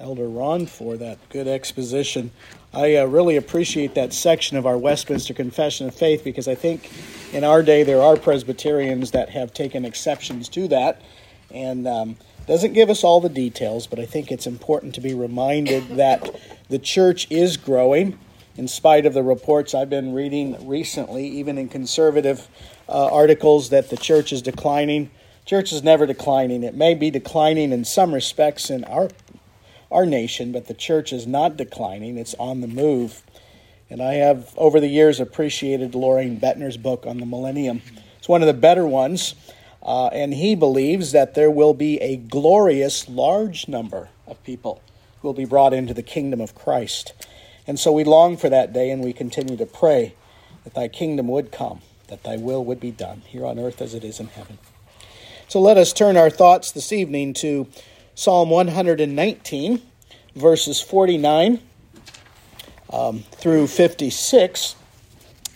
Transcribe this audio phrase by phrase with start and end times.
[0.00, 2.30] Elder Ron, for that good exposition.
[2.72, 6.90] I uh, really appreciate that section of our Westminster Confession of Faith because I think
[7.32, 11.02] in our day there are Presbyterians that have taken exceptions to that.
[11.50, 12.16] And um,
[12.46, 16.30] doesn't give us all the details, but I think it's important to be reminded that
[16.68, 18.18] the church is growing
[18.56, 22.48] in spite of the reports I've been reading recently, even in conservative
[22.88, 25.10] uh, articles, that the church is declining.
[25.44, 26.62] Church is never declining.
[26.62, 29.08] It may be declining in some respects in our
[29.90, 33.22] our nation, but the church is not declining, it's on the move.
[33.90, 37.80] And I have, over the years, appreciated Loraine Boettner's book on the millennium.
[38.18, 39.34] It's one of the better ones,
[39.82, 44.82] uh, and he believes that there will be a glorious large number of people
[45.20, 47.14] who will be brought into the kingdom of Christ.
[47.66, 50.14] And so we long for that day, and we continue to pray
[50.64, 53.94] that thy kingdom would come, that thy will would be done here on earth as
[53.94, 54.58] it is in heaven.
[55.48, 57.66] So let us turn our thoughts this evening to
[58.18, 59.80] Psalm 119,
[60.34, 61.60] verses 49
[62.92, 64.74] um, through 56.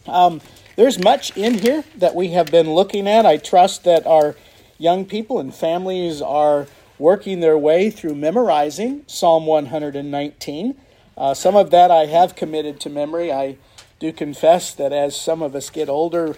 [0.07, 0.41] Um,
[0.77, 3.27] there's much in here that we have been looking at.
[3.27, 4.37] I trust that our
[4.79, 6.69] young people and families are
[7.01, 10.81] working their way through memorizing Psalm 119.
[11.17, 13.33] Uh, some of that I have committed to memory.
[13.33, 13.59] I
[13.99, 16.37] do confess that as some of us get older,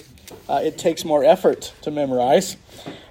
[0.49, 2.57] uh, it takes more effort to memorize.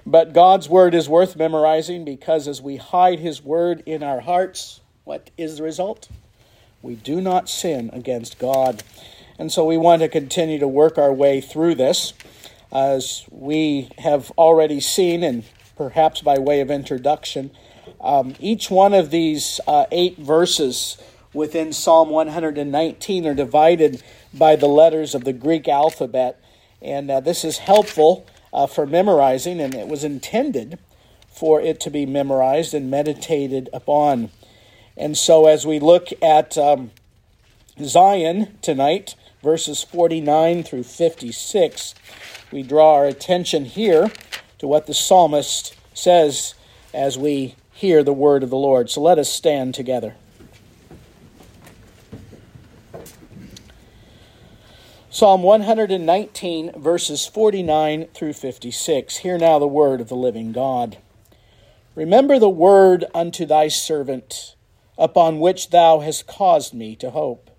[0.05, 4.81] But God's word is worth memorizing because as we hide his word in our hearts,
[5.05, 6.09] what is the result?
[6.81, 8.83] We do not sin against God.
[9.39, 12.13] And so we want to continue to work our way through this.
[12.71, 15.43] As we have already seen, and
[15.77, 17.51] perhaps by way of introduction,
[18.01, 20.97] um, each one of these uh, eight verses
[21.33, 26.39] within Psalm 119 are divided by the letters of the Greek alphabet.
[26.81, 30.77] And uh, this is helpful uh, for memorizing, and it was intended
[31.27, 34.29] for it to be memorized and meditated upon.
[34.95, 36.91] And so, as we look at um,
[37.79, 41.95] Zayin tonight, verses 49 through 56,
[42.51, 44.11] we draw our attention here
[44.59, 46.53] to what the psalmist says
[46.93, 48.89] as we hear the word of the Lord.
[48.89, 50.15] So let us stand together.
[55.13, 59.17] Psalm 119, verses 49 through 56.
[59.17, 60.97] Hear now the word of the living God.
[61.93, 64.55] Remember the word unto thy servant,
[64.97, 67.51] upon which thou hast caused me to hope.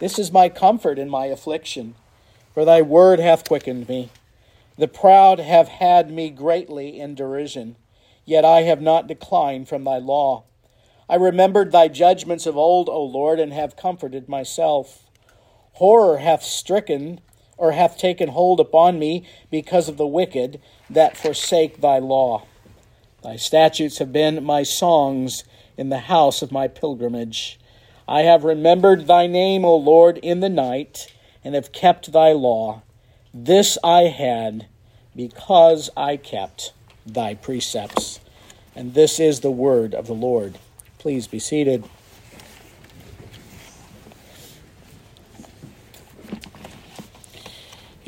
[0.00, 1.94] This is my comfort in my affliction,
[2.52, 4.10] for thy word hath quickened me.
[4.76, 7.76] The proud have had me greatly in derision,
[8.26, 10.44] yet I have not declined from thy law.
[11.08, 15.08] I remembered thy judgments of old, O Lord, and have comforted myself.
[15.74, 17.20] Horror hath stricken,
[17.56, 20.60] or hath taken hold upon me because of the wicked
[20.90, 22.44] that forsake thy law.
[23.22, 25.44] Thy statutes have been my songs
[25.76, 27.58] in the house of my pilgrimage.
[28.08, 31.12] I have remembered thy name, O Lord, in the night,
[31.44, 32.82] and have kept thy law.
[33.32, 34.66] This I had
[35.14, 36.72] because I kept
[37.06, 38.20] thy precepts.
[38.74, 40.58] And this is the word of the Lord.
[40.98, 41.84] Please be seated.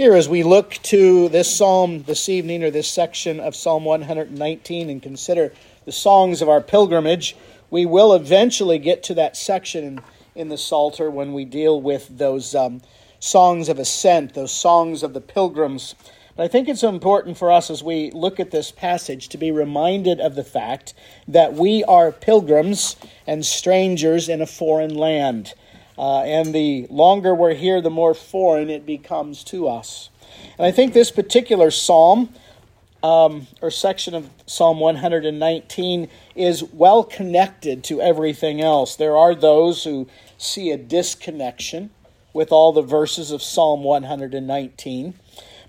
[0.05, 4.91] Here, as we look to this psalm this evening, or this section of Psalm 119,
[4.91, 5.51] and consider
[5.87, 7.35] the songs of our pilgrimage,
[7.71, 10.03] we will eventually get to that section
[10.35, 12.83] in, the Psalter when we deal with those um,
[13.19, 15.95] songs of ascent, those songs of the pilgrims.
[16.37, 19.51] But I think it's important for us as we look at this passage to be
[19.51, 20.93] reminded of the fact
[21.27, 25.55] that we are pilgrims and strangers in a foreign land.
[25.97, 30.11] Uh, and the longer we're here, the more foreign it becomes to us.
[30.59, 32.31] And I think this particular psalm,
[33.03, 38.97] um, or section of Psalm 119, is well connected to everything else.
[38.97, 41.91] There are those who see a disconnection
[42.33, 45.15] with all the verses of Psalm 119.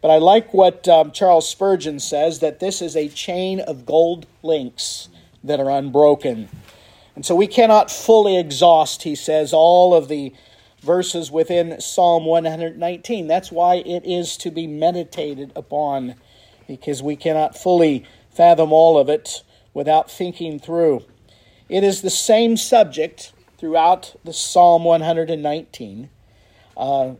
[0.01, 4.25] But I like what um, Charles Spurgeon says that this is a chain of gold
[4.43, 5.09] links
[5.43, 6.49] that are unbroken.
[7.15, 10.33] And so we cannot fully exhaust, he says, all of the
[10.81, 13.27] verses within Psalm 119.
[13.27, 16.15] That's why it is to be meditated upon,
[16.67, 19.43] because we cannot fully fathom all of it
[19.73, 21.03] without thinking through.
[21.69, 26.09] It is the same subject throughout the Psalm 119.
[26.77, 27.13] Uh,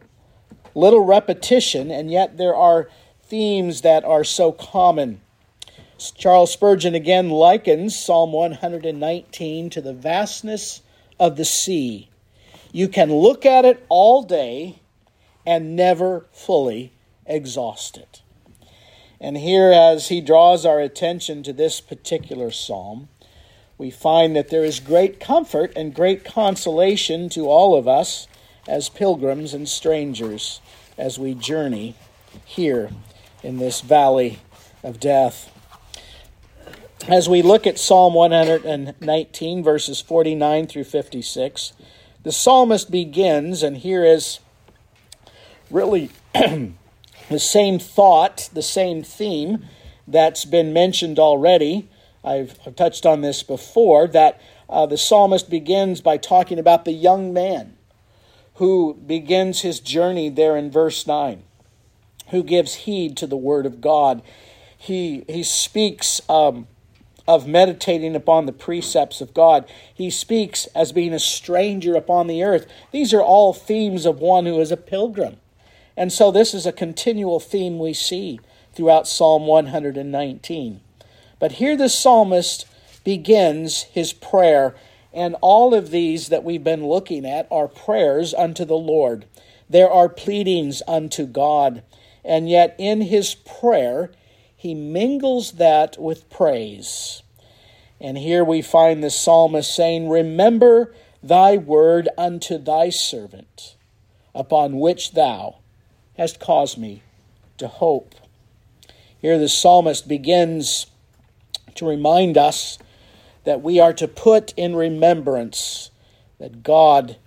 [0.76, 2.90] little repetition, and yet there are
[3.24, 5.22] themes that are so common.
[5.98, 10.82] Charles Spurgeon again likens Psalm 119 to the vastness
[11.20, 12.10] of the sea.
[12.72, 14.80] You can look at it all day
[15.46, 16.92] and never fully
[17.26, 18.22] exhaust it.
[19.22, 23.08] And here, as he draws our attention to this particular psalm,
[23.78, 28.28] we find that there is great comfort and great consolation to all of us
[28.68, 30.60] as pilgrims and strangers
[30.98, 31.96] as we journey
[32.44, 32.90] here
[33.44, 34.40] in this valley
[34.84, 35.55] of death.
[37.04, 41.74] As we look at Psalm 119, verses 49 through 56,
[42.24, 44.40] the psalmist begins, and here is
[45.70, 49.66] really the same thought, the same theme
[50.08, 51.88] that's been mentioned already.
[52.24, 56.94] I've, I've touched on this before that uh, the psalmist begins by talking about the
[56.94, 57.78] young man
[58.56, 61.44] who begins his journey there in verse 9,
[62.30, 64.24] who gives heed to the word of God.
[64.76, 66.68] He, he speaks um,
[67.28, 69.66] of meditating upon the precepts of God.
[69.94, 72.68] He speaks as being a stranger upon the earth.
[72.92, 75.38] These are all themes of one who is a pilgrim.
[75.98, 78.40] And so this is a continual theme we see
[78.74, 80.82] throughout Psalm 119.
[81.40, 82.66] But here the psalmist
[83.04, 84.76] begins his prayer,
[85.14, 89.26] and all of these that we've been looking at are prayers unto the Lord.
[89.70, 91.84] There are pleadings unto God,
[92.24, 94.12] and yet in his prayer,
[94.56, 97.24] he mingles that with praise.
[98.00, 103.76] And here we find the psalmist saying, Remember thy word unto thy servant,
[104.34, 105.58] upon which thou
[106.18, 107.04] hast caused me
[107.58, 108.16] to hope.
[109.20, 110.88] Here the psalmist begins
[111.76, 112.78] to remind us
[113.44, 115.92] that we are to put in remembrance
[116.40, 117.18] that God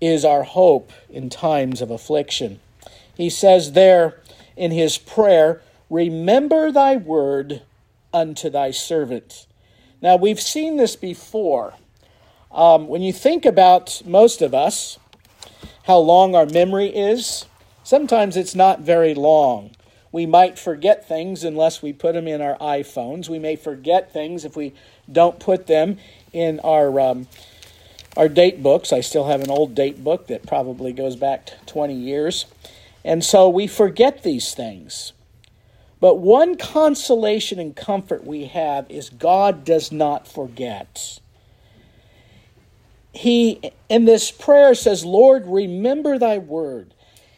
[0.00, 2.60] is our hope in times of affliction.
[3.14, 4.20] He says there
[4.56, 7.62] in his prayer, Remember thy word
[8.12, 9.46] unto thy servant.
[10.00, 11.74] Now, we've seen this before.
[12.52, 14.98] Um, when you think about most of us,
[15.84, 17.46] how long our memory is,
[17.82, 19.70] sometimes it's not very long.
[20.12, 23.28] We might forget things unless we put them in our iPhones.
[23.28, 24.72] We may forget things if we
[25.10, 25.98] don't put them
[26.32, 27.26] in our um,
[28.16, 28.92] our date books.
[28.92, 32.46] I still have an old date book that probably goes back 20 years.
[33.04, 35.13] And so we forget these things.
[36.00, 41.20] But one consolation and comfort we have is God does not forget.
[43.12, 46.94] He, in this prayer, says, Lord, remember thy word.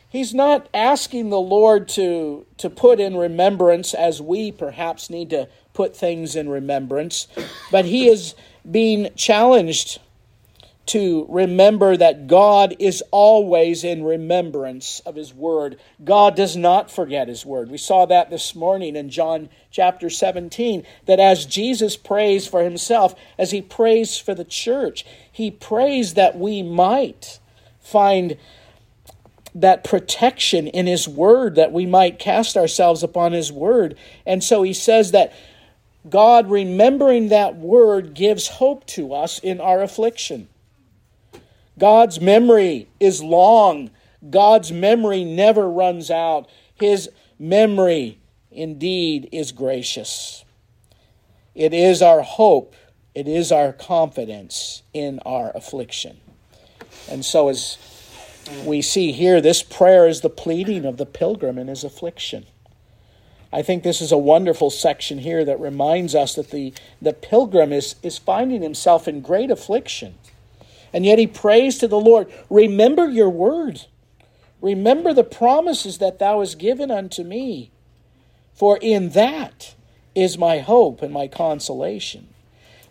[0.08, 5.48] He's not asking the Lord to, to put in remembrance as we perhaps need to
[5.74, 7.28] put things in remembrance,
[7.70, 8.34] but he is
[8.68, 10.00] being challenged
[10.86, 15.78] to remember that God is always in remembrance of His Word.
[16.04, 17.70] God does not forget His Word.
[17.70, 23.16] We saw that this morning in John chapter 17, that as Jesus prays for Himself,
[23.36, 27.40] as He prays for the church, He prays that we might
[27.80, 28.36] find
[29.56, 33.96] that protection in His Word, that we might cast ourselves upon His Word.
[34.24, 35.32] And so He says that
[36.08, 40.46] God, remembering that Word, gives hope to us in our affliction.
[41.78, 43.90] God's memory is long.
[44.30, 46.48] God's memory never runs out.
[46.74, 48.18] His memory
[48.50, 50.44] indeed is gracious.
[51.54, 52.74] It is our hope,
[53.14, 56.20] it is our confidence in our affliction.
[57.08, 57.78] And so, as
[58.64, 62.46] we see here, this prayer is the pleading of the pilgrim in his affliction.
[63.52, 67.72] I think this is a wonderful section here that reminds us that the, the pilgrim
[67.72, 70.14] is, is finding himself in great affliction.
[70.96, 73.82] And yet he prays to the Lord Remember your word.
[74.62, 77.70] Remember the promises that thou hast given unto me.
[78.54, 79.74] For in that
[80.14, 82.28] is my hope and my consolation.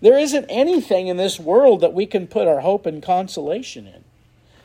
[0.02, 4.04] There isn't anything in this world that we can put our hope and consolation in.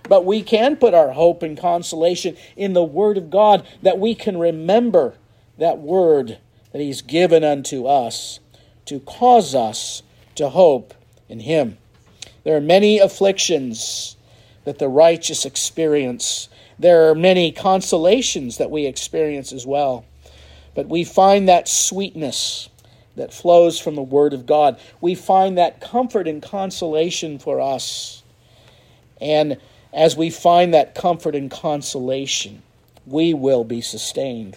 [0.06, 4.14] But we can put our hope and consolation in the Word of God, that we
[4.14, 5.14] can remember
[5.56, 6.36] that Word
[6.72, 8.38] that He's given unto us
[8.84, 10.02] to cause us
[10.34, 10.92] to hope
[11.26, 11.78] in Him.
[12.44, 14.16] There are many afflictions
[14.64, 16.48] that the righteous experience.
[16.78, 20.04] There are many consolations that we experience as well.
[20.74, 22.68] But we find that sweetness
[23.16, 24.78] that flows from the Word of God.
[25.00, 28.22] We find that comfort and consolation for us.
[29.20, 29.58] And
[29.92, 32.62] as we find that comfort and consolation,
[33.06, 34.56] we will be sustained.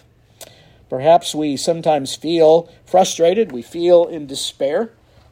[0.88, 4.90] Perhaps we sometimes feel frustrated, we feel in despair.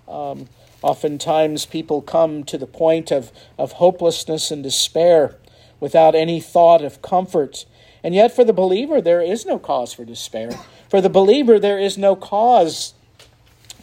[0.08, 0.48] Um,
[0.82, 5.36] Oftentimes, people come to the point of, of hopelessness and despair
[5.80, 7.64] without any thought of comfort.
[8.02, 10.50] And yet, for the believer, there is no cause for despair.
[10.88, 12.94] For the believer, there is no cause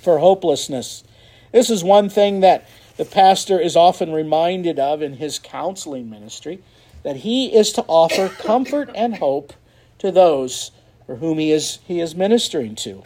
[0.01, 1.03] for hopelessness.
[1.51, 6.59] This is one thing that the pastor is often reminded of in his counseling ministry
[7.03, 9.53] that he is to offer comfort and hope
[9.99, 10.71] to those
[11.05, 13.03] for whom he is, he is ministering to.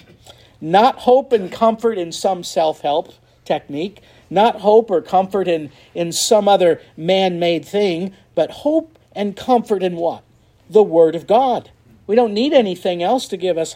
[0.60, 3.14] Not hope and comfort in some self help
[3.46, 9.36] technique, Not hope or comfort in, in some other man made thing, but hope and
[9.36, 10.24] comfort in what?
[10.70, 11.70] The Word of God.
[12.08, 13.76] We don't need anything else to give us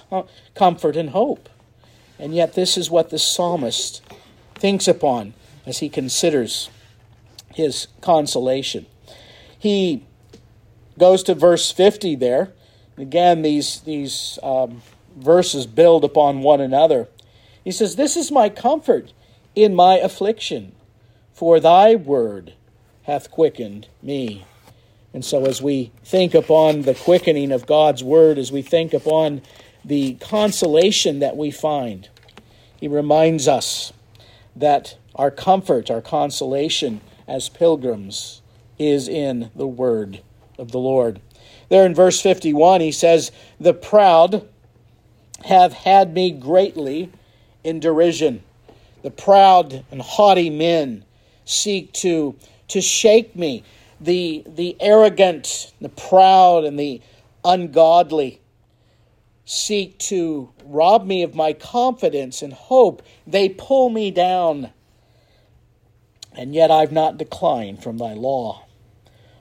[0.55, 1.49] comfort and hope.
[2.19, 4.01] And yet, this is what the psalmist
[4.55, 5.33] thinks upon
[5.65, 6.69] as he considers
[7.53, 8.87] his consolation.
[9.57, 10.03] He
[10.97, 12.53] goes to verse 50 there.
[12.97, 14.81] Again, these, these um,
[15.15, 17.07] verses build upon one another.
[17.63, 19.13] He says, This is my comfort
[19.57, 20.71] in my affliction,
[21.33, 22.53] for thy word
[23.03, 24.45] hath quickened me.
[25.15, 29.41] And so, as we think upon the quickening of God's word, as we think upon
[29.83, 32.07] the consolation that we find,
[32.79, 33.91] he reminds us
[34.55, 38.43] that our comfort, our consolation as pilgrims
[38.77, 40.21] is in the word
[40.59, 41.19] of the Lord.
[41.69, 44.47] There in verse 51, he says, The proud
[45.45, 47.11] have had me greatly
[47.63, 48.43] in derision.
[49.07, 51.05] The proud and haughty men
[51.45, 52.35] seek to,
[52.67, 53.63] to shake me.
[54.01, 56.99] The, the arrogant, the proud, and the
[57.45, 58.41] ungodly
[59.45, 63.01] seek to rob me of my confidence and hope.
[63.25, 64.71] They pull me down.
[66.33, 68.65] And yet I've not declined from thy law.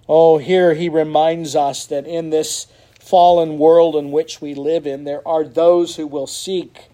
[0.08, 2.68] Oh, here he reminds us that in this
[3.00, 6.88] fallen world in which we live in, there are those who will seek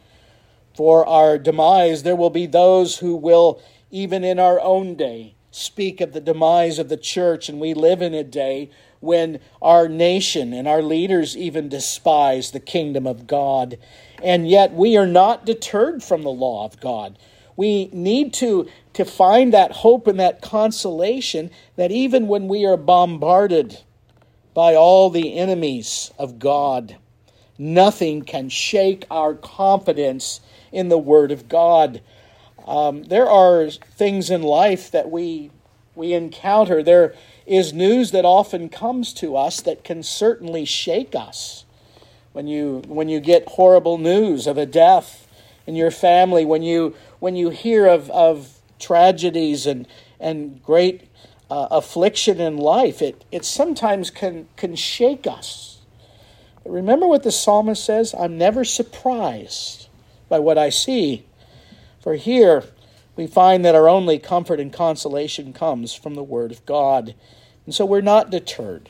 [0.74, 2.02] for our demise.
[2.02, 6.78] There will be those who will, even in our own day, speak of the demise
[6.78, 7.48] of the church.
[7.48, 12.60] And we live in a day when our nation and our leaders even despise the
[12.60, 13.76] kingdom of God.
[14.22, 17.18] And yet we are not deterred from the law of God.
[17.56, 22.76] We need to, to find that hope and that consolation that even when we are
[22.76, 23.80] bombarded
[24.54, 26.96] by all the enemies of God,
[27.58, 30.40] nothing can shake our confidence
[30.72, 32.00] in the Word of God.
[32.66, 35.50] Um, there are things in life that we
[35.94, 36.82] we encounter.
[36.82, 37.14] There
[37.46, 41.64] is news that often comes to us that can certainly shake us.
[42.32, 45.28] When you, when you get horrible news of a death
[45.66, 49.86] in your family, when you, when you hear of, of tragedies and,
[50.18, 51.08] and great
[51.50, 55.80] uh, affliction in life, it, it sometimes can, can shake us.
[56.64, 59.81] But remember what the psalmist says I'm never surprised
[60.32, 61.26] by what I see.
[62.00, 62.64] For here,
[63.16, 67.14] we find that our only comfort and consolation comes from the Word of God.
[67.66, 68.88] And so we're not deterred.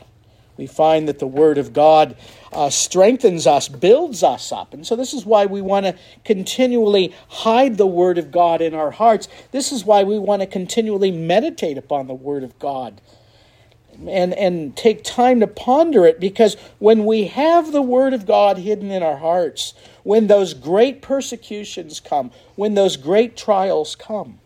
[0.57, 2.17] We find that the Word of God
[2.53, 4.73] uh, strengthens us, builds us up.
[4.73, 8.73] And so this is why we want to continually hide the Word of God in
[8.73, 9.27] our hearts.
[9.51, 13.01] This is why we want to continually meditate upon the Word of God
[14.09, 18.59] and, and take time to ponder it because when we have the Word of God
[18.59, 24.41] hidden in our hearts, when those great persecutions come, when those great trials come,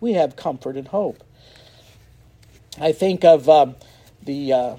[0.00, 1.22] we have comfort and hope.
[2.80, 3.72] I think of uh,
[4.22, 4.76] the uh,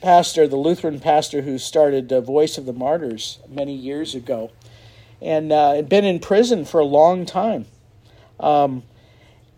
[0.00, 4.50] pastor, the Lutheran pastor who started uh, Voice of the Martyrs many years ago,
[5.20, 7.66] and uh, had been in prison for a long time.
[8.38, 8.82] Um,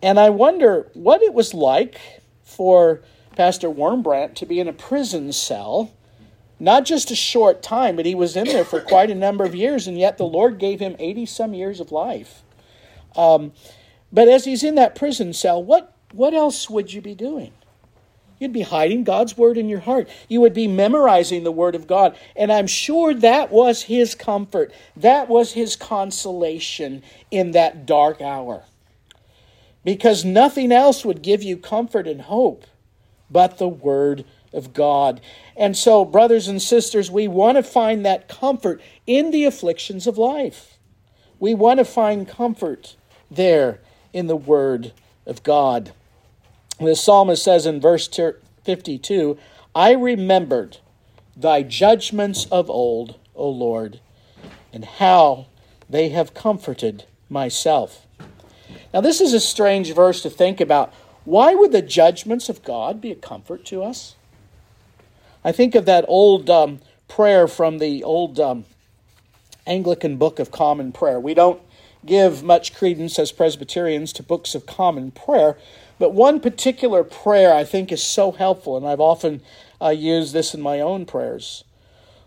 [0.01, 3.01] and I wonder what it was like for
[3.35, 5.91] Pastor Wurmbrand to be in a prison cell,
[6.59, 9.55] not just a short time, but he was in there for quite a number of
[9.55, 12.43] years, and yet the Lord gave him 80 some years of life.
[13.15, 13.51] Um,
[14.11, 17.51] but as he's in that prison cell, what, what else would you be doing?
[18.39, 20.09] You'd be hiding God's word in your heart.
[20.27, 22.17] You would be memorizing the word of God.
[22.35, 24.73] And I'm sure that was his comfort.
[24.97, 28.63] That was his consolation in that dark hour.
[29.85, 32.65] Because nothing else would give you comfort and hope
[33.33, 34.23] but the Word
[34.53, 35.19] of God.
[35.57, 40.17] And so, brothers and sisters, we want to find that comfort in the afflictions of
[40.17, 40.77] life.
[41.39, 42.95] We want to find comfort
[43.29, 43.81] there
[44.13, 44.93] in the Word
[45.25, 45.91] of God.
[46.79, 48.07] The psalmist says in verse
[48.63, 49.37] 52
[49.75, 50.77] I remembered
[51.35, 53.99] thy judgments of old, O Lord,
[54.71, 55.47] and how
[55.89, 58.05] they have comforted myself.
[58.93, 60.93] Now, this is a strange verse to think about.
[61.25, 64.15] Why would the judgments of God be a comfort to us?
[65.43, 68.65] I think of that old um, prayer from the old um,
[69.65, 71.19] Anglican Book of Common Prayer.
[71.19, 71.61] We don't
[72.05, 75.57] give much credence as Presbyterians to books of common prayer,
[75.99, 79.41] but one particular prayer I think is so helpful, and I've often
[79.81, 81.63] uh, used this in my own prayers.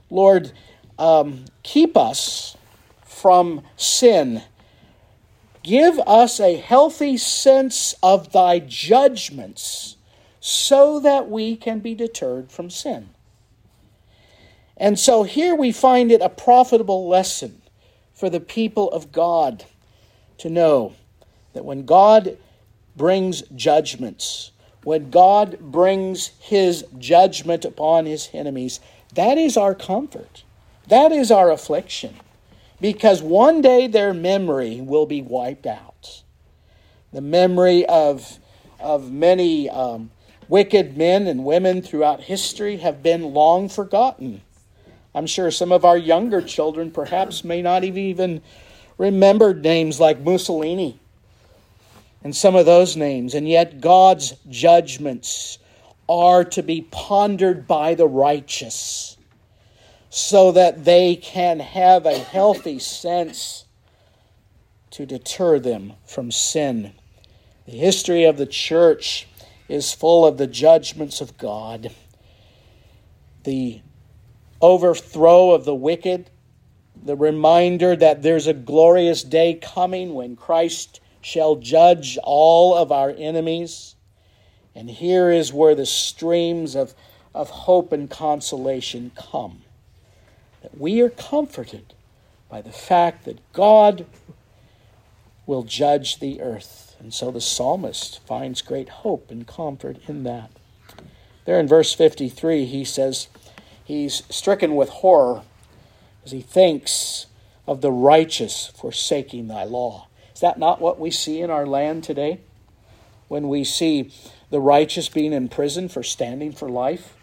[0.08, 0.52] Lord,
[0.98, 2.56] um, keep us
[3.04, 4.42] from sin
[5.66, 9.96] Give us a healthy sense of thy judgments
[10.38, 13.08] so that we can be deterred from sin.
[14.76, 17.62] And so here we find it a profitable lesson
[18.14, 19.64] for the people of God
[20.38, 20.94] to know
[21.52, 22.38] that when God
[22.94, 24.52] brings judgments,
[24.84, 28.78] when God brings his judgment upon his enemies,
[29.14, 30.44] that is our comfort.
[30.86, 32.14] That is our affliction.
[32.80, 36.22] Because one day their memory will be wiped out.
[37.12, 38.38] The memory of,
[38.78, 40.10] of many um,
[40.48, 44.42] wicked men and women throughout history have been long forgotten.
[45.14, 48.42] I'm sure some of our younger children perhaps may not even
[48.98, 51.00] remember names like Mussolini
[52.22, 53.34] and some of those names.
[53.34, 55.58] And yet, God's judgments
[56.08, 59.15] are to be pondered by the righteous
[60.10, 63.64] so that they can have a healthy sense
[64.90, 66.92] to deter them from sin.
[67.66, 69.26] The history of the church
[69.68, 71.92] is full of the judgments of God.
[73.44, 73.80] The
[74.60, 76.30] overthrow of the wicked,
[77.02, 83.10] the reminder that there's a glorious day coming when Christ shall judge all of our
[83.10, 83.96] enemies.
[84.74, 86.94] And here is where the streams of,
[87.34, 89.62] of hope and consolation come.
[90.66, 91.94] That we are comforted
[92.48, 94.04] by the fact that God
[95.46, 96.96] will judge the earth.
[96.98, 100.50] And so the psalmist finds great hope and comfort in that.
[101.44, 103.28] There in verse 53, he says
[103.84, 105.42] he's stricken with horror
[106.24, 107.26] as he thinks
[107.68, 110.08] of the righteous forsaking thy law.
[110.34, 112.40] Is that not what we see in our land today?
[113.28, 114.10] When we see
[114.50, 117.14] the righteous being in prison for standing for life,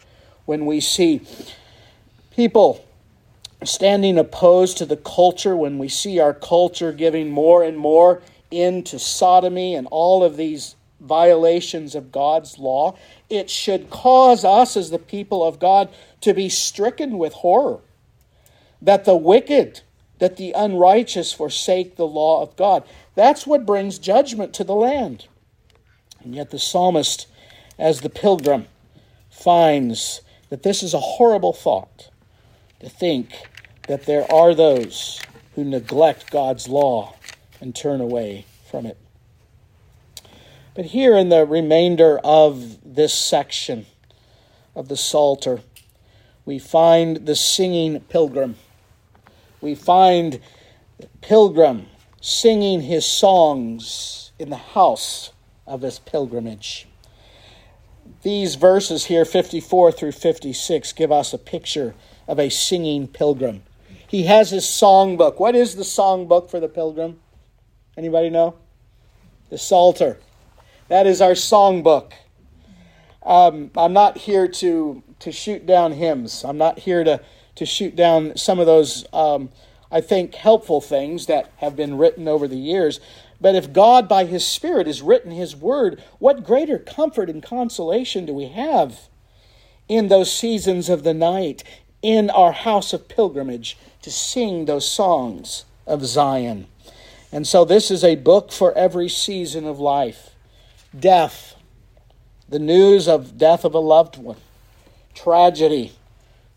[0.45, 1.27] when we see
[2.31, 2.85] people
[3.65, 8.99] standing opposed to the culture, when we see our culture giving more and more into
[8.99, 12.97] sodomy and all of these violations of God's law,
[13.29, 15.89] it should cause us as the people of God
[16.21, 17.81] to be stricken with horror
[18.83, 19.81] that the wicked,
[20.19, 22.83] that the unrighteous forsake the law of God.
[23.15, 25.27] That's what brings judgment to the land.
[26.21, 27.27] And yet the psalmist,
[27.79, 28.67] as the pilgrim,
[29.29, 32.09] finds that this is a horrible thought
[32.81, 33.47] to think
[33.87, 35.21] that there are those
[35.55, 37.15] who neglect God's law
[37.59, 38.97] and turn away from it.
[40.75, 43.85] But here in the remainder of this section
[44.75, 45.61] of the Psalter,
[46.45, 48.55] we find the singing pilgrim.
[49.61, 50.39] We find
[50.99, 51.87] the pilgrim
[52.19, 55.31] singing his songs in the house
[55.67, 56.87] of his pilgrimage.
[58.23, 61.93] These verses here, 54 through 56, give us a picture
[62.27, 63.63] of a singing pilgrim.
[64.13, 65.39] He has his songbook.
[65.39, 67.19] What is the songbook for the pilgrim?
[67.97, 68.53] Anybody know?
[69.49, 70.19] The Psalter.
[70.87, 72.11] That is our songbook.
[73.23, 76.45] Um, I'm not here to, to shoot down hymns.
[76.45, 77.21] I'm not here to,
[77.55, 79.49] to shoot down some of those um,
[79.91, 82.99] I think, helpful things that have been written over the years.
[83.41, 88.27] But if God, by His Spirit, has written His Word, what greater comfort and consolation
[88.27, 89.09] do we have
[89.87, 91.63] in those seasons of the night,
[92.03, 96.67] in our house of pilgrimage, to sing those songs of Zion?
[97.31, 100.29] And so, this is a book for every season of life.
[100.97, 101.55] Death,
[102.47, 104.37] the news of death of a loved one,
[105.15, 105.93] tragedy,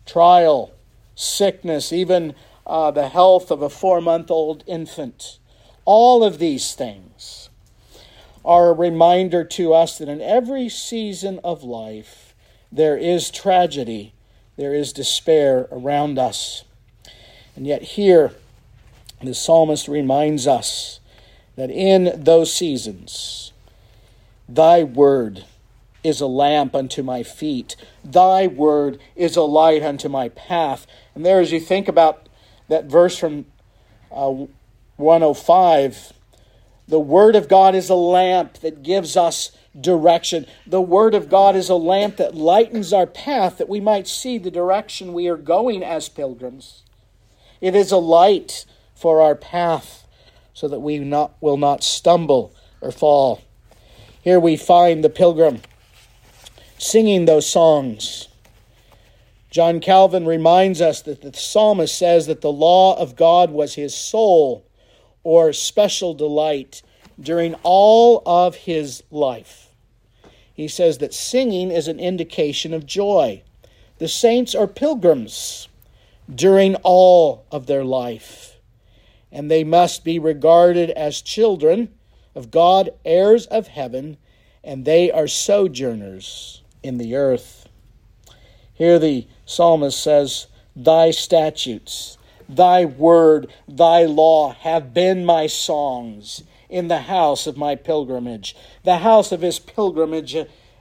[0.05, 0.71] trial,
[1.15, 2.35] sickness, even
[2.67, 5.39] uh, the health of a four month old infant.
[5.85, 7.49] All of these things
[8.43, 12.35] are a reminder to us that in every season of life,
[12.71, 14.13] there is tragedy,
[14.57, 16.63] there is despair around us.
[17.55, 18.33] And yet, here,
[19.21, 20.99] the psalmist reminds us
[21.55, 23.53] that in those seasons,
[24.47, 25.45] thy word
[26.03, 30.85] is a lamp unto my feet, thy word is a light unto my path.
[31.15, 32.27] And there, as you think about
[32.67, 33.45] that verse from
[34.11, 34.45] uh,
[34.97, 36.13] 105
[36.87, 40.45] the Word of God is a lamp that gives us direction.
[40.65, 44.37] The Word of God is a lamp that lightens our path that we might see
[44.37, 46.83] the direction we are going as pilgrims.
[47.61, 50.07] It is a light for our path
[50.53, 53.41] so that we not, will not stumble or fall.
[54.21, 55.61] Here we find the pilgrim
[56.77, 58.27] singing those songs.
[59.49, 63.95] John Calvin reminds us that the psalmist says that the law of God was his
[63.95, 64.65] soul
[65.23, 66.81] or special delight
[67.19, 69.66] during all of his life.
[70.57, 73.43] He says that singing is an indication of joy.
[73.99, 75.69] The saints are pilgrims
[76.33, 78.57] during all of their life,
[79.31, 81.89] and they must be regarded as children
[82.33, 84.17] of God, heirs of heaven,
[84.63, 87.69] and they are sojourners in the earth.
[88.73, 92.17] Here the psalmist says, Thy statutes,
[92.49, 98.55] thy word, thy law have been my songs in the house of my pilgrimage.
[98.83, 100.35] The house of his pilgrimage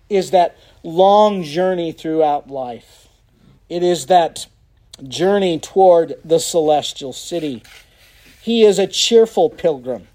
[0.09, 3.09] is that long journey throughout life.
[3.69, 4.47] It is that
[5.07, 7.63] journey toward the celestial city.
[8.41, 10.09] He is a cheerful pilgrim.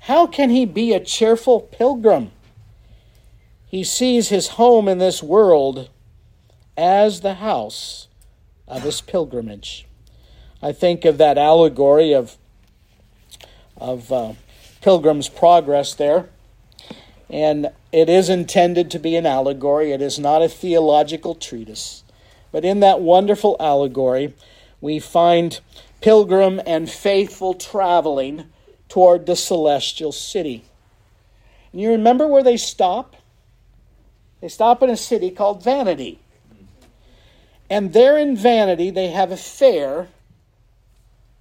[0.00, 2.30] How can he be a cheerful pilgrim?
[3.66, 5.88] He sees his home in this world
[6.76, 8.08] as the house
[8.68, 9.86] of his pilgrimage.
[10.62, 12.36] I think of that allegory of,
[13.76, 14.34] of uh,
[14.84, 16.28] Pilgrim's Progress there.
[17.30, 22.04] And it is intended to be an allegory, it is not a theological treatise.
[22.52, 24.34] But in that wonderful allegory,
[24.82, 25.58] we find
[26.02, 28.44] pilgrim and faithful traveling
[28.90, 30.64] toward the celestial city.
[31.72, 33.16] And you remember where they stop?
[34.42, 36.20] They stop in a city called Vanity.
[37.70, 40.08] And there in Vanity, they have a fair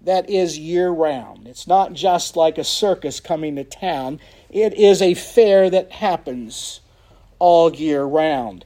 [0.03, 1.47] that is year round.
[1.47, 6.81] It's not just like a circus coming to town, it is a fair that happens
[7.39, 8.65] all year round.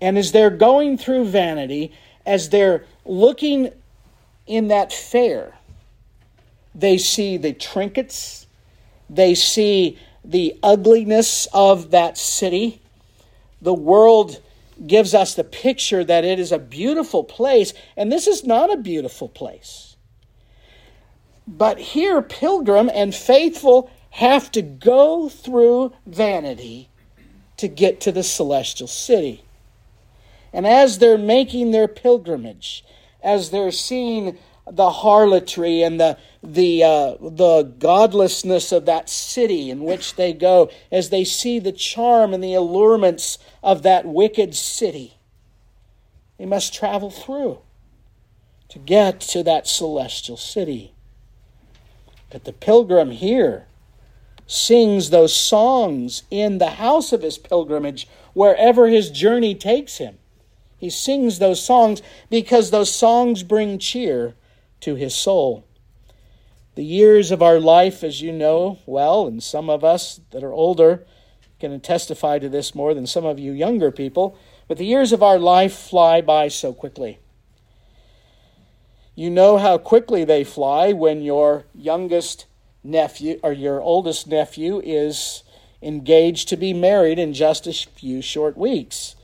[0.00, 1.92] And as they're going through Vanity,
[2.26, 3.70] as they're looking
[4.46, 5.54] in that fair,
[6.74, 8.46] they see the trinkets,
[9.08, 12.80] they see the ugliness of that city.
[13.62, 14.40] The world
[14.86, 18.76] gives us the picture that it is a beautiful place, and this is not a
[18.76, 19.93] beautiful place.
[21.46, 26.88] But here, pilgrim and faithful have to go through vanity
[27.56, 29.44] to get to the celestial city.
[30.52, 32.84] And as they're making their pilgrimage,
[33.22, 34.38] as they're seeing
[34.70, 40.70] the harlotry and the the uh, the godlessness of that city in which they go,
[40.90, 45.18] as they see the charm and the allurements of that wicked city,
[46.38, 47.58] they must travel through
[48.68, 50.93] to get to that celestial city.
[52.34, 53.68] But the pilgrim here
[54.44, 60.18] sings those songs in the house of his pilgrimage wherever his journey takes him.
[60.76, 64.34] He sings those songs because those songs bring cheer
[64.80, 65.64] to his soul.
[66.74, 70.52] The years of our life, as you know well, and some of us that are
[70.52, 71.06] older
[71.60, 75.22] can testify to this more than some of you younger people, but the years of
[75.22, 77.20] our life fly by so quickly.
[79.14, 82.46] You know how quickly they fly when your youngest
[82.82, 85.42] nephew or your oldest nephew is
[85.80, 89.14] engaged to be married in just a few short weeks.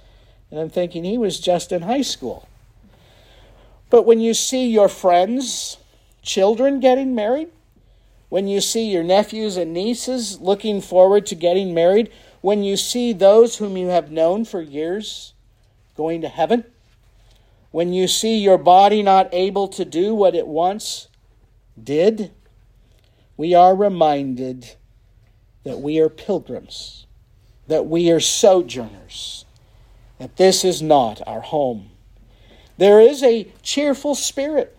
[0.51, 2.49] And I'm thinking he was just in high school.
[3.89, 5.79] But when you see your friends,
[6.23, 7.49] children getting married,
[8.29, 13.13] when you see your nephews and nieces looking forward to getting married, when you see
[13.13, 15.35] those whom you have known for years
[15.97, 16.65] going to heaven,
[17.71, 21.09] when you see your body not able to do what it once
[21.83, 22.33] did,
[23.37, 24.77] we are reminded
[25.65, 27.07] that we are pilgrims,
[27.69, 29.45] that we are sojourners,
[30.19, 31.91] that this is not our home.
[32.77, 34.77] There is a cheerful spirit.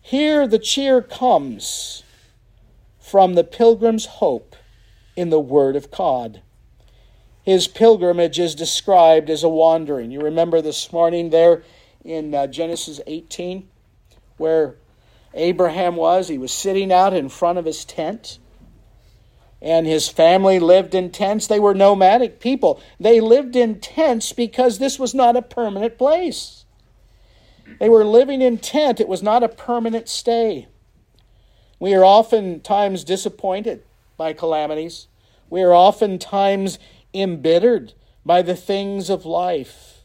[0.00, 2.02] Here, the cheer comes
[2.98, 4.56] from the pilgrim's hope
[5.16, 6.42] in the Word of God.
[7.42, 10.10] His pilgrimage is described as a wandering.
[10.10, 11.62] You remember this morning there
[12.04, 13.68] in uh, Genesis 18
[14.36, 14.76] where
[15.34, 16.28] Abraham was?
[16.28, 18.38] He was sitting out in front of his tent
[19.62, 21.46] and his family lived in tents.
[21.46, 22.80] They were nomadic people.
[22.98, 26.64] They lived in tents because this was not a permanent place.
[27.78, 29.00] They were living in tent.
[29.00, 30.66] It was not a permanent stay.
[31.78, 33.84] We are oftentimes disappointed
[34.16, 35.06] by calamities.
[35.48, 36.78] We are oftentimes
[37.14, 37.92] embittered
[38.24, 40.04] by the things of life.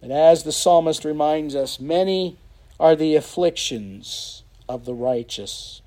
[0.00, 2.38] But as the psalmist reminds us, many
[2.78, 5.82] are the afflictions of the righteous.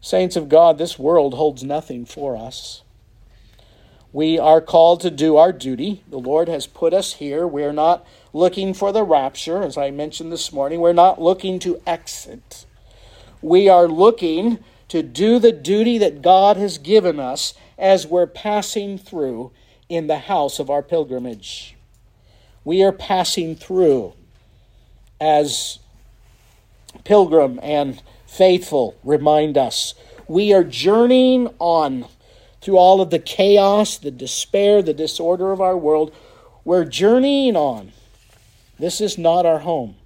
[0.00, 2.82] Saints of God, this world holds nothing for us.
[4.12, 6.04] We are called to do our duty.
[6.08, 7.48] The Lord has put us here.
[7.48, 10.80] We are not looking for the rapture, as I mentioned this morning.
[10.80, 12.64] We're not looking to exit.
[13.42, 18.98] We are looking to do the duty that God has given us as we're passing
[18.98, 19.50] through
[19.88, 21.76] in the house of our pilgrimage.
[22.64, 24.14] We are passing through
[25.20, 25.78] as
[27.04, 29.94] pilgrim and faithful remind us.
[30.26, 32.06] We are journeying on
[32.60, 36.14] through all of the chaos, the despair, the disorder of our world.
[36.64, 37.92] We're journeying on.
[38.78, 39.96] This is not our home.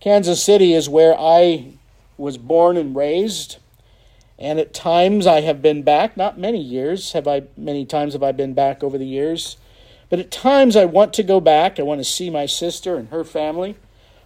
[0.00, 1.72] Kansas City is where I
[2.16, 3.58] was born and raised.
[4.38, 8.22] And at times I have been back, not many years have I many times have
[8.22, 9.56] I been back over the years,
[10.10, 11.80] but at times I want to go back.
[11.80, 13.76] I want to see my sister and her family.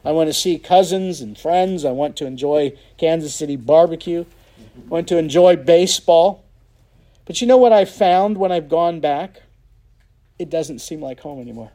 [0.04, 1.84] I want to see cousins and friends.
[1.84, 4.24] I want to enjoy Kansas City barbecue.
[4.58, 6.44] I want to enjoy baseball.
[7.24, 9.42] But you know what I found when I've gone back?
[10.38, 11.70] It doesn't seem like home anymore.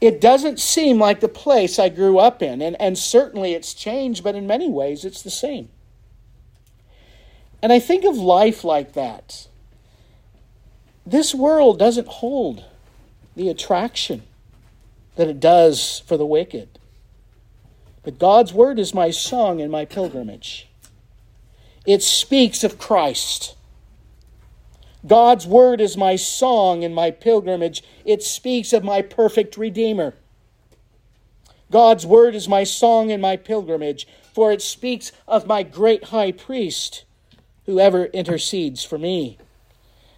[0.00, 2.62] It doesn't seem like the place I grew up in.
[2.62, 5.68] And, and certainly it's changed, but in many ways it's the same.
[7.62, 9.46] And I think of life like that.
[11.06, 12.64] This world doesn't hold
[13.36, 14.22] the attraction
[15.16, 16.78] that it does for the wicked.
[18.02, 20.68] But God's word is my song and my pilgrimage.
[21.86, 23.56] It speaks of Christ.
[25.06, 27.82] God's word is my song and my pilgrimage.
[28.04, 30.14] It speaks of my perfect Redeemer.
[31.70, 36.30] God's word is my song and my pilgrimage, for it speaks of my great high
[36.30, 37.04] priest,
[37.66, 39.38] who ever intercedes for me.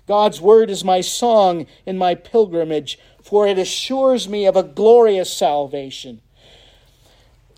[0.07, 5.33] God's word is my song in my pilgrimage, for it assures me of a glorious
[5.33, 6.21] salvation.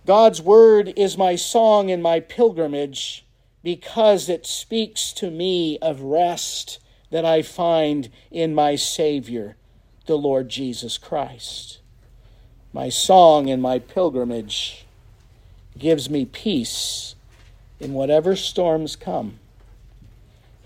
[0.06, 3.24] God's word is my song in my pilgrimage
[3.64, 6.78] because it speaks to me of rest
[7.10, 9.56] that I find in my Savior,
[10.06, 11.80] the Lord Jesus Christ.
[12.72, 14.86] My song in my pilgrimage
[15.76, 17.16] gives me peace
[17.80, 19.40] in whatever storms come.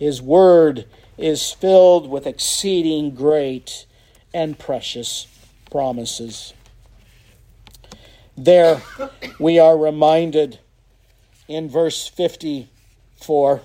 [0.00, 0.86] His word
[1.18, 3.84] is filled with exceeding great
[4.32, 5.26] and precious
[5.70, 6.54] promises.
[8.34, 8.80] There
[9.38, 10.58] we are reminded
[11.48, 13.60] in verse 54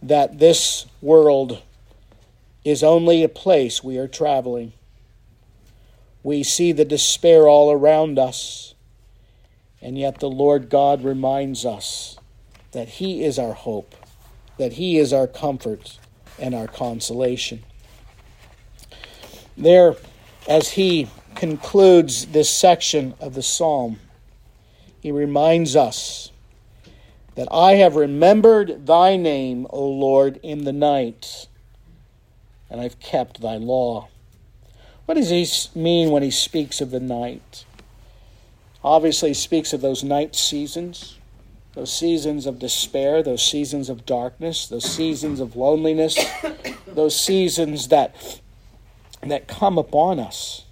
[0.00, 1.60] that this world
[2.64, 4.72] is only a place we are traveling.
[6.22, 8.74] We see the despair all around us,
[9.80, 12.16] and yet the Lord God reminds us
[12.70, 13.96] that He is our hope,
[14.58, 15.98] that He is our comfort
[16.38, 17.64] and our consolation.
[19.56, 19.96] There,
[20.48, 24.00] as he concludes this section of the psalm,
[25.00, 26.30] he reminds us
[27.34, 31.48] that I have remembered thy name, O Lord, in the night,
[32.70, 34.08] and I've kept thy law.
[35.06, 35.46] What does he
[35.78, 37.64] mean when he speaks of the night?
[38.84, 41.18] Obviously, he speaks of those night seasons,
[41.74, 46.18] those seasons of despair, those seasons of darkness, those seasons of loneliness,
[46.86, 48.14] those seasons that
[49.22, 50.64] that come upon us.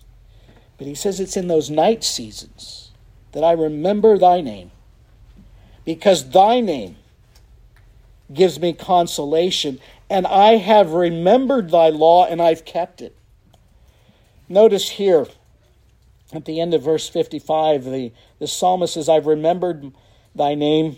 [0.76, 2.90] But he says it's in those night seasons
[3.32, 4.72] that I remember thy name,
[5.84, 6.96] because thy name
[8.32, 13.16] gives me consolation, and I have remembered thy law and I've kept it.
[14.48, 15.26] Notice here
[16.32, 19.92] at the end of verse 55, the, the psalmist says, I've remembered
[20.34, 20.96] thy name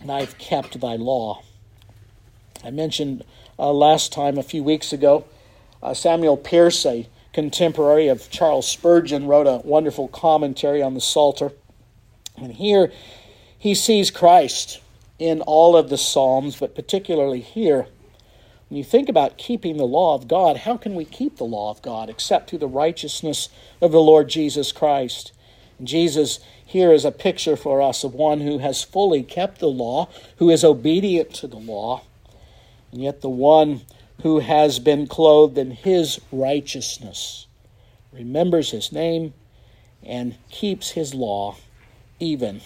[0.00, 1.42] and I've kept thy law.
[2.64, 3.24] I mentioned
[3.58, 5.24] uh, last time, a few weeks ago,
[5.82, 11.52] uh, Samuel Pierce, a contemporary of Charles Spurgeon, wrote a wonderful commentary on the Psalter.
[12.36, 12.92] And here
[13.58, 14.80] he sees Christ
[15.18, 17.86] in all of the Psalms, but particularly here.
[18.68, 21.70] When you think about keeping the law of God, how can we keep the law
[21.70, 23.48] of God except through the righteousness
[23.80, 25.32] of the Lord Jesus Christ?
[25.78, 29.68] And Jesus here is a picture for us of one who has fully kept the
[29.68, 32.02] law, who is obedient to the law,
[32.90, 33.82] and yet the one
[34.22, 37.46] who has been clothed in his righteousness,
[38.12, 39.32] remembers his name,
[40.02, 41.56] and keeps his law
[42.18, 42.60] even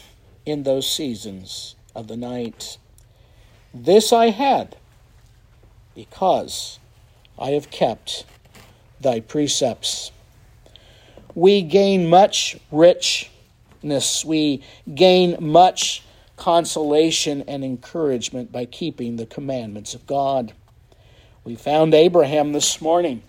[0.47, 2.79] in those seasons of the night.
[3.75, 4.77] This I had
[5.95, 6.79] because
[7.39, 8.25] I have kept
[8.99, 10.11] thy precepts.
[11.35, 12.57] We gain much
[13.81, 14.63] richness, we
[14.95, 16.03] gain much
[16.37, 20.53] consolation and encouragement by keeping the commandments of God.
[21.45, 23.23] We found Abraham this morning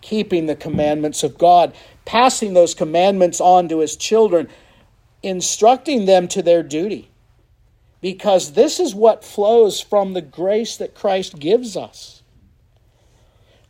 [0.00, 1.74] keeping the commandments of God,
[2.06, 4.48] passing those commandments on to his children,
[5.22, 7.10] instructing them to their duty.
[8.00, 12.22] Because this is what flows from the grace that Christ gives us.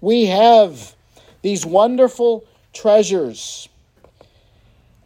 [0.00, 0.94] We have
[1.42, 3.68] these wonderful treasures.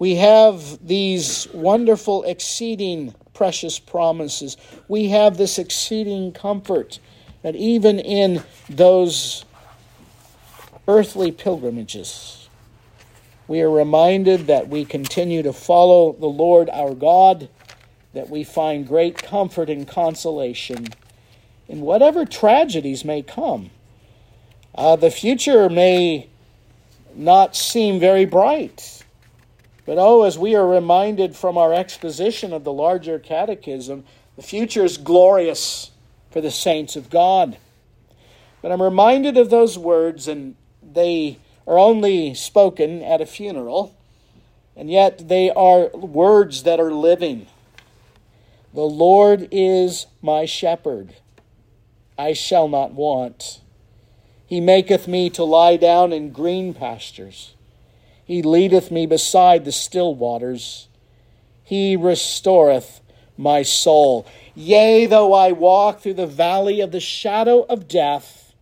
[0.05, 4.59] We have these wonderful, exceeding precious promises.
[4.87, 6.99] We have this exceeding comfort
[7.41, 9.47] that even in those
[10.87, 12.51] earthly pilgrimages,
[13.49, 17.49] we are reminded that we continue to follow the Lord our God,
[18.13, 20.89] that we find great comfort and consolation
[21.67, 23.71] in whatever tragedies may come.
[24.75, 26.29] Uh, the future may
[27.15, 28.94] not seem very bright.
[29.87, 34.05] But oh, as we are reminded from our exposition of the larger catechism,
[34.37, 35.91] the future is glorious
[36.31, 37.59] for the saints of God.
[38.63, 43.95] But I'm reminded of those words, and they are only spoken at a funeral,
[44.75, 47.47] and yet they are words that are living.
[48.73, 51.15] The Lord is my shepherd.
[52.19, 53.61] I shall not want.
[54.47, 57.54] He maketh me to lie down in green pastures.
[58.25, 60.89] He leadeth me beside the still waters.
[61.63, 63.01] He restoreth
[63.37, 64.27] my soul.
[64.55, 68.55] Yea, though I walk through the valley of the shadow of death,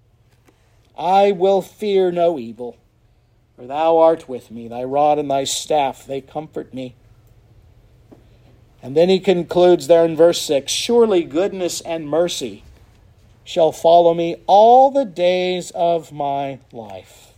[0.96, 2.77] I will fear no evil,
[3.57, 4.68] for thou art with me.
[4.68, 6.94] Thy rod and thy staff, they comfort me.
[8.83, 12.64] And then he concludes there in verse 6 Surely goodness and mercy
[13.44, 17.32] shall follow me all the days of my life.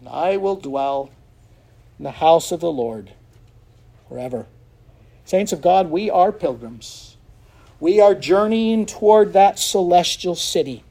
[0.00, 1.10] And I will dwell
[1.98, 3.12] in the house of the Lord
[4.08, 4.46] forever.
[5.24, 7.16] Saints of God, we are pilgrims.
[7.80, 10.84] We are journeying toward that celestial city.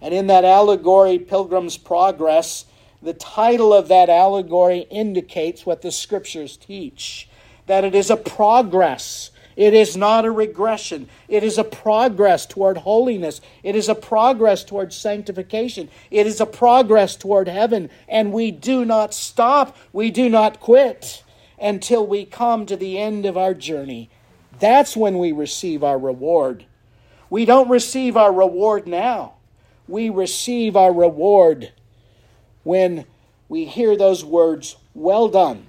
[0.00, 2.64] And in that allegory, Pilgrim's Progress,
[3.02, 7.28] the title of that allegory indicates what the scriptures teach
[7.66, 9.30] that it is a progress.
[9.58, 11.08] It is not a regression.
[11.26, 13.40] It is a progress toward holiness.
[13.64, 15.88] It is a progress toward sanctification.
[16.12, 17.90] It is a progress toward heaven.
[18.08, 19.76] And we do not stop.
[19.92, 21.24] We do not quit
[21.60, 24.10] until we come to the end of our journey.
[24.60, 26.64] That's when we receive our reward.
[27.28, 29.34] We don't receive our reward now.
[29.88, 31.72] We receive our reward
[32.62, 33.06] when
[33.48, 35.66] we hear those words, Well done,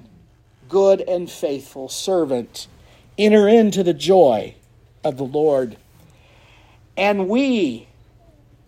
[0.68, 2.68] good and faithful servant.
[3.20, 4.56] Enter into the joy
[5.04, 5.78] of the Lord.
[6.98, 7.88] And we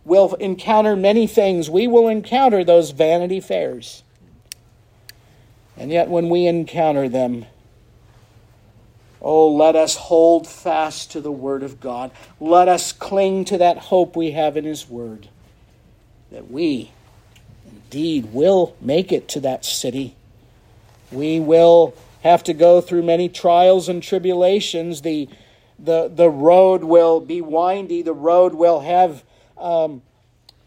[0.06, 1.70] will encounter many things.
[1.70, 4.04] We will encounter those vanity fairs.
[5.78, 7.46] And yet, when we encounter them,
[9.22, 12.12] oh, let us hold fast to the Word of God.
[12.40, 15.30] Let us cling to that hope we have in His Word
[16.32, 16.92] that we
[17.70, 20.16] indeed will make it to that city.
[21.12, 25.02] We will have to go through many trials and tribulations.
[25.02, 25.28] The,
[25.78, 29.24] the, the road will be windy, the road will have
[29.58, 30.02] um,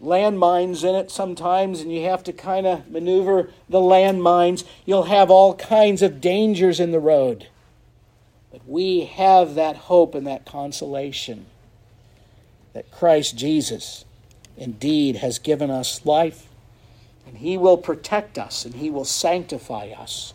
[0.03, 4.65] landmines in it sometimes, and you have to kind of maneuver the landmines.
[4.85, 7.49] You'll have all kinds of dangers in the road.
[8.51, 11.47] But we have that hope and that consolation
[12.73, 14.05] that Christ Jesus
[14.57, 16.49] indeed has given us life,
[17.27, 20.35] and He will protect us and He will sanctify us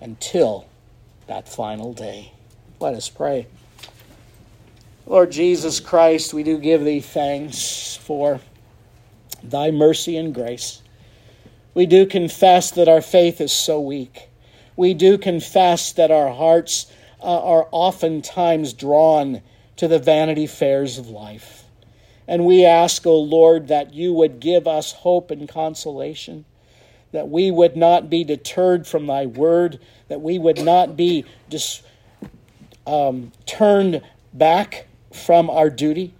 [0.00, 0.66] until
[1.26, 2.32] that final day.
[2.80, 3.46] Let us pray.
[5.06, 8.40] Lord Jesus Christ, we do give Thee thanks for
[9.42, 10.82] Thy mercy and grace.
[11.74, 14.28] We do confess that our faith is so weak.
[14.76, 16.86] We do confess that our hearts
[17.20, 19.42] uh, are oftentimes drawn
[19.76, 21.64] to the vanity fairs of life.
[22.26, 26.44] And we ask, O oh Lord, that you would give us hope and consolation,
[27.12, 31.82] that we would not be deterred from thy word, that we would not be dis-
[32.86, 36.12] um, turned back from our duty,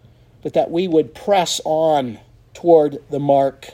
[0.42, 2.18] but that we would press on
[2.55, 3.70] toward the mark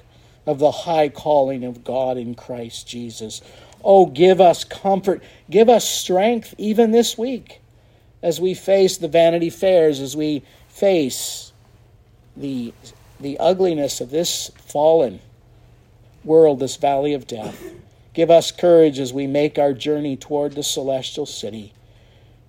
[0.46, 3.40] of the high calling of God in Christ Jesus.
[3.84, 7.60] Oh, give us comfort, give us strength even this week
[8.22, 11.52] as we face the vanity fairs, as we face
[12.36, 12.72] the,
[13.20, 15.20] the ugliness of this fallen
[16.24, 17.64] world, this valley of death.
[18.14, 21.72] Give us courage as we make our journey toward the celestial city,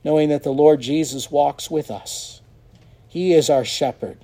[0.03, 2.41] knowing that the Lord Jesus walks with us.
[3.07, 4.17] He is our shepherd,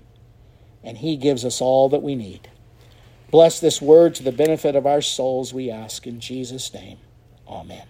[0.83, 2.49] and He gives us all that we need.
[3.31, 6.97] Bless this word to the benefit of our souls, we ask in Jesus' name.
[7.47, 7.85] Amen.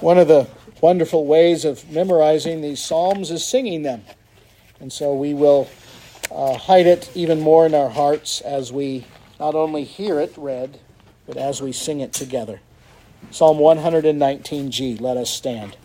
[0.00, 0.48] One of the
[0.80, 4.04] wonderful ways of memorizing these Psalms is singing them.
[4.80, 5.68] And so we will
[6.30, 9.04] uh, hide it even more in our hearts as we
[9.40, 10.80] not only hear it read,
[11.26, 12.60] but as we sing it together.
[13.30, 15.76] Psalm 119G, let us stand.